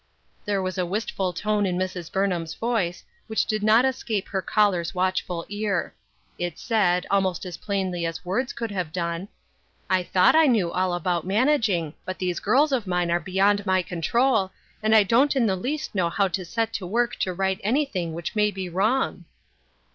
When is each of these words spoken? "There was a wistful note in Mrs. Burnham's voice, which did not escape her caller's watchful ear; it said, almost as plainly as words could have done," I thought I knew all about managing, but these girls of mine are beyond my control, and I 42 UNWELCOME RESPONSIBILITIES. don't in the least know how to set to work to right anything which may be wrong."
"There 0.45 0.63
was 0.63 0.79
a 0.79 0.83
wistful 0.87 1.31
note 1.45 1.67
in 1.67 1.77
Mrs. 1.77 2.11
Burnham's 2.11 2.55
voice, 2.55 3.03
which 3.27 3.45
did 3.45 3.61
not 3.61 3.85
escape 3.85 4.29
her 4.29 4.41
caller's 4.41 4.95
watchful 4.95 5.45
ear; 5.47 5.93
it 6.39 6.57
said, 6.57 7.05
almost 7.11 7.45
as 7.45 7.57
plainly 7.57 8.03
as 8.07 8.25
words 8.25 8.51
could 8.51 8.71
have 8.71 8.91
done," 8.91 9.27
I 9.91 10.01
thought 10.01 10.35
I 10.35 10.47
knew 10.47 10.71
all 10.71 10.95
about 10.95 11.23
managing, 11.27 11.93
but 12.03 12.17
these 12.17 12.39
girls 12.39 12.71
of 12.71 12.87
mine 12.87 13.11
are 13.11 13.19
beyond 13.19 13.63
my 13.67 13.83
control, 13.83 14.49
and 14.81 14.95
I 14.95 15.05
42 15.05 15.15
UNWELCOME 15.15 15.19
RESPONSIBILITIES. 15.19 15.19
don't 15.19 15.35
in 15.35 15.45
the 15.45 15.69
least 15.69 15.93
know 15.93 16.09
how 16.09 16.27
to 16.29 16.45
set 16.45 16.73
to 16.79 16.87
work 16.87 17.15
to 17.17 17.31
right 17.31 17.61
anything 17.63 18.13
which 18.15 18.35
may 18.35 18.49
be 18.49 18.69
wrong." 18.69 19.25